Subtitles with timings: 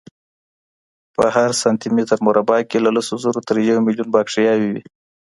[1.15, 4.81] په هر سانتي متر مربع کې له لسو زرو تر یو میلیون باکتریاوې وي.